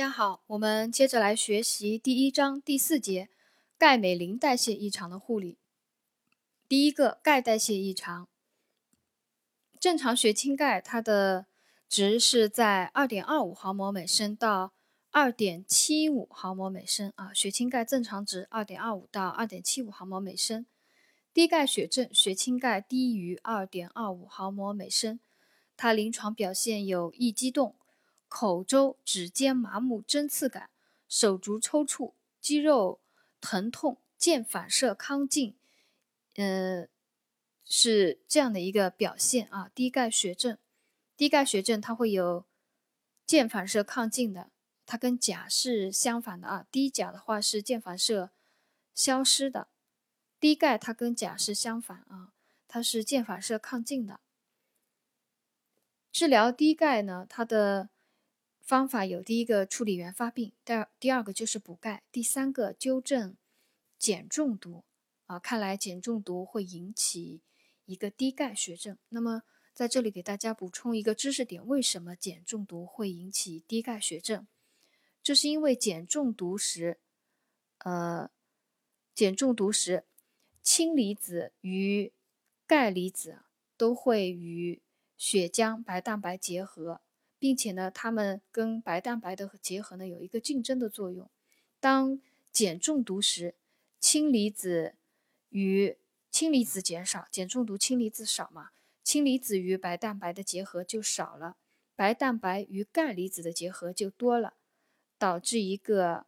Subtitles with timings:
[0.00, 3.28] 大家好，我们接着来学习第一章第四节
[3.76, 5.58] 钙镁磷代谢异常的护理。
[6.66, 8.26] 第一个钙代谢异常，
[9.78, 11.44] 正常血清钙它的
[11.86, 14.72] 值是在二点二五毫摩每升到
[15.10, 20.64] 二点七五毫摩每升啊，血清钙正常值二点二五到二点七五毫摩每升。
[21.34, 25.20] 低钙血症，血清钙低于二点二五毫摩每升，
[25.76, 27.76] 它临床表现有易激动。
[28.30, 30.70] 口周、指尖麻木、针刺感，
[31.08, 33.00] 手足抽搐，肌肉
[33.40, 35.56] 疼痛，见反射亢进，
[36.36, 36.86] 呃，
[37.64, 39.68] 是这样的一个表现啊。
[39.74, 40.56] 低钙血症，
[41.16, 42.46] 低钙血症它会有
[43.26, 44.50] 见反射亢进的，
[44.86, 46.66] 它跟钾是相反的啊。
[46.70, 48.30] 低钾的话是见反射
[48.94, 49.66] 消失的，
[50.38, 52.32] 低钙它跟钾是相反啊，
[52.68, 54.20] 它是见反射亢进的。
[56.12, 57.88] 治疗低钙呢，它的
[58.70, 63.36] 方法有第一个处理原发病，第二第二个就是补钙，第三个纠正
[63.98, 64.84] 碱中毒
[65.26, 65.40] 啊。
[65.40, 67.40] 看来碱中毒会引起
[67.84, 68.96] 一个低钙血症。
[69.08, 69.42] 那么
[69.74, 74.46] 在这里给大家补充一个知识点：为什么碱中毒会引起低钙血症？
[75.20, 77.00] 这是因为碱中毒时，
[77.78, 78.30] 呃，
[79.16, 80.04] 碱中毒时
[80.62, 82.12] 氢离子与
[82.68, 83.40] 钙离子
[83.76, 84.80] 都会与
[85.16, 87.00] 血浆白蛋白结合。
[87.40, 91.28] 并且呢，它们跟白蛋白的结合呢有一个竞争的作用。
[91.80, 92.20] 当
[92.52, 93.54] 碱中毒时，
[93.98, 94.94] 氢离子
[95.48, 95.96] 与
[96.30, 101.56] 氢离子减少，碱中毒氢离子少嘛，氢离子与白蛋白的结合就少了，
[101.96, 104.52] 白蛋白与钙离子的结合就多了，
[105.16, 106.26] 导致一个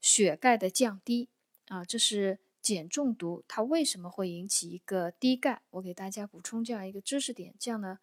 [0.00, 1.28] 血钙的降低
[1.66, 1.84] 啊。
[1.84, 5.62] 这是碱中毒它为什么会引起一个低钙？
[5.70, 7.98] 我给大家补充这样一个知识点，这样呢，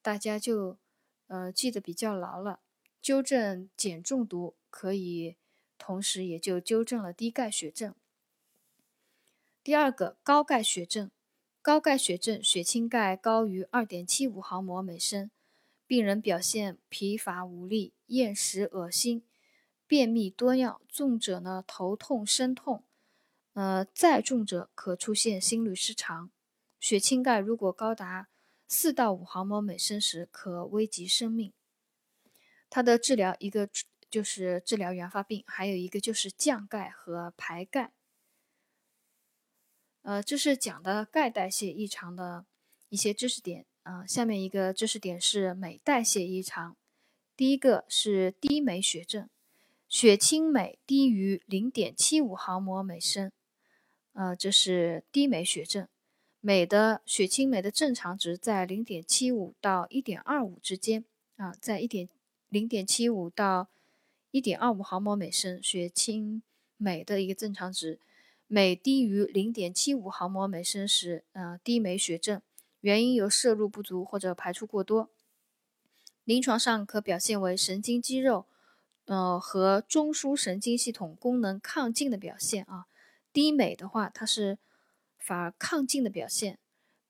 [0.00, 0.78] 大家就。
[1.26, 2.60] 呃，记得比较牢了。
[3.00, 5.36] 纠正碱中毒可以，
[5.76, 7.94] 同时也就纠正了低钙血症。
[9.62, 11.10] 第二个高钙血症，
[11.60, 15.30] 高钙血症血清钙高于二点七五毫摩每升，
[15.86, 19.22] 病人表现疲乏无力、厌食、恶心、
[19.86, 22.84] 便秘多尿，重者呢头痛、身痛，
[23.54, 26.30] 呃，再重者可出现心律失常。
[26.80, 28.28] 血清钙如果高达。
[28.74, 31.52] 四到五毫摩每升时可危及生命。
[32.68, 33.68] 它的治疗一个
[34.10, 37.92] 就是治疗原发病，还有一个就是降钙和排钙。
[40.02, 42.46] 呃，这是讲的钙代谢异常的
[42.88, 44.04] 一些知识点啊。
[44.04, 46.76] 下面一个知识点是镁代谢异常。
[47.36, 49.30] 第一个是低镁血症，
[49.88, 53.30] 血清镁低于零点七五毫摩每升，
[54.14, 55.86] 呃，这是低镁血症。
[56.44, 61.02] 镁的血清镁的正常值在零点七五到一点二五之间
[61.36, 62.06] 啊，在一点
[62.50, 63.68] 零点七五到
[64.30, 66.42] 一点二五毫摩每升，血清
[66.76, 67.98] 镁的一个正常值。
[68.46, 72.42] 镁低于零点七五毫摩每升时，呃，低镁血症，
[72.82, 75.08] 原因有摄入不足或者排出过多。
[76.24, 78.44] 临床上可表现为神经肌肉，
[79.06, 82.84] 呃和中枢神经系统功能亢进的表现啊。
[83.32, 84.58] 低镁的话，它是。
[85.24, 86.58] 反而亢进的表现，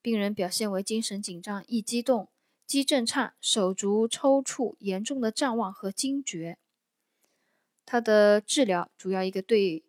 [0.00, 2.28] 病人表现为精神紧张、易激动、
[2.64, 6.56] 肌震颤、手足抽搐、严重的谵妄和惊厥。
[7.84, 9.82] 它的治疗主要一个对，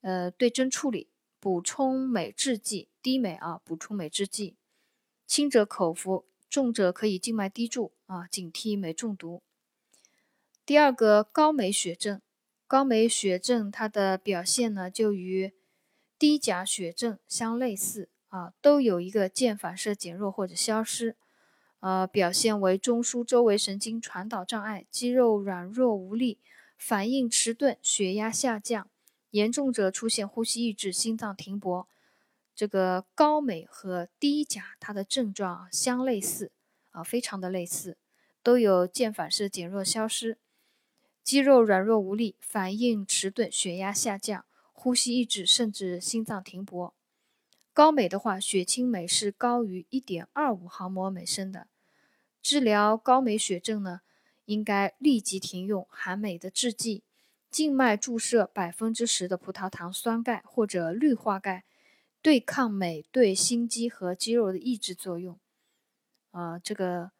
[0.00, 1.06] 呃对症处理，
[1.38, 4.56] 补充镁制剂，低镁啊，补充镁制剂，
[5.24, 9.40] 轻者口服，重者可以静脉滴注啊，警惕镁中毒。
[10.66, 12.20] 第二个高镁血症，
[12.66, 15.52] 高镁血症它的表现呢就与。
[16.22, 21.16] 低钾血症相类似啊，都有一个键反射减弱或者消失，
[21.80, 26.38] 呃，表现为中枢周围神经传导障碍，肌肉软弱无力，
[26.78, 28.88] 反应迟钝，血压下降，
[29.30, 31.88] 严重者出现呼吸抑制、心脏停搏。
[32.54, 36.52] 这个高镁和低钾它的症状相类似
[36.92, 37.96] 啊，非常的类似，
[38.44, 40.38] 都有键反射减弱消失，
[41.24, 44.44] 肌肉软弱无力，反应迟钝，血压下降。
[44.82, 46.92] 呼吸抑制，甚至心脏停搏。
[47.72, 51.68] 高镁的话，血清镁是高于一点二五毫摩每升的。
[52.42, 54.00] 治疗高镁血症呢，
[54.46, 57.04] 应该立即停用含镁的制剂，
[57.48, 61.62] 静脉注射百分之十的葡萄糖酸钙或者氯化钙，
[62.20, 65.38] 对抗镁对心肌和肌肉的抑制作用。
[66.32, 67.12] 啊，这个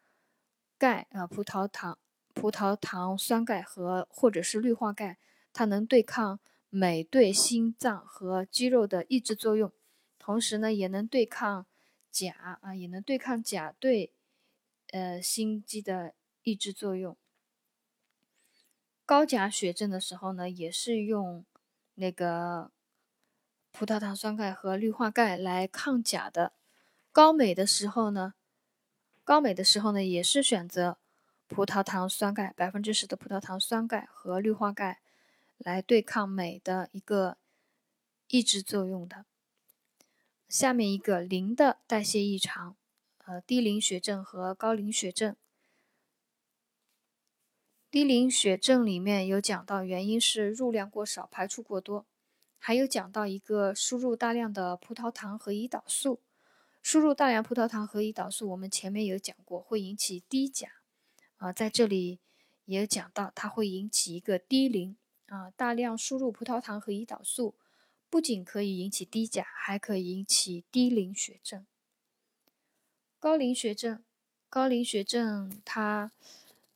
[0.77, 1.97] 钙啊，葡萄糖、
[2.33, 5.17] 葡萄糖酸钙和或者是氯化钙，
[5.53, 6.41] 它能对抗。
[6.73, 9.71] 镁对心脏和肌肉的抑制作用，
[10.17, 11.67] 同时呢，也能对抗
[12.09, 14.11] 钾啊，也能对抗钾对
[14.87, 17.15] 呃心肌的抑制作用。
[19.05, 21.45] 高钾血症的时候呢，也是用
[21.93, 22.71] 那个
[23.71, 26.53] 葡萄糖酸钙和氯化钙来抗钾的。
[27.11, 28.33] 高镁的时候呢，
[29.23, 30.97] 高镁的时候呢，也是选择
[31.47, 35.01] 葡萄糖酸钙百分之十的葡萄糖酸钙和氯化钙
[35.63, 37.37] 来对抗镁的一个
[38.27, 39.25] 抑制作用的。
[40.49, 42.75] 下面一个磷的代谢异常，
[43.25, 45.35] 呃，低磷血症和高磷血症。
[47.89, 52.05] 低磷血症里面有讲到原因是入量过少，排出过多，
[52.59, 56.19] 还有讲到一个输入大量的葡萄糖和胰岛素。
[56.81, 60.67] 输入大量葡萄糖和胰岛素，我们前面有讲过会引起低钾，
[61.37, 62.19] 啊，在这里
[62.65, 64.97] 也讲到它会引起一个低磷，
[65.33, 67.55] 啊，大量输入葡萄糖和胰岛素
[68.09, 71.65] 不仅可以引起低钾，还可以引起低磷血症。
[73.19, 74.03] 高磷血症，
[74.49, 76.11] 高磷血症它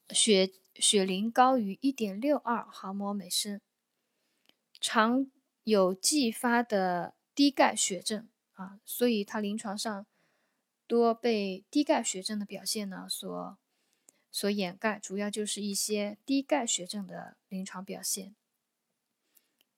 [0.10, 0.52] 血。
[0.80, 3.60] 血磷高于一点六二毫摩每升，
[4.80, 5.26] 常
[5.64, 10.06] 有继发的低钙血症啊，所以它临床上
[10.86, 13.58] 多被低钙血症的表现呢所
[14.32, 18.36] 所掩盖，主要就是一些低钙血症的临床表现。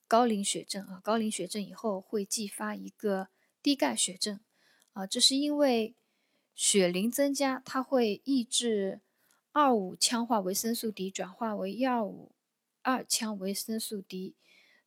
[0.10, 3.30] 高磷血症啊，高磷血症以后会继发一个
[3.64, 4.42] 低钙血症
[4.92, 5.96] 啊，这是因为
[6.54, 9.00] 血磷增加，它会抑制。
[9.52, 12.32] 二五羟化维生素 D 转化为一二五
[12.84, 14.36] 二羟维生素 D，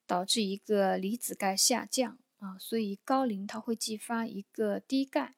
[0.07, 5.35] 导致一个离子钙下降啊，所以高磷它会继发一个低钙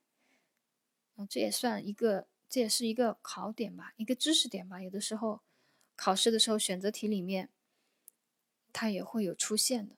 [1.16, 4.80] 啊，这也算一个，这也是一个考点吧，一个知识点吧。
[4.82, 5.40] 有的时候
[5.96, 7.48] 考试的时候选择题里面
[8.74, 9.96] 它也会有出现的。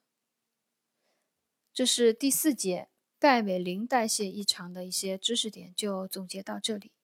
[1.73, 2.87] 这是第四节
[3.19, 6.91] 钙镁磷代谢异常的一些知识点，就总结到这里。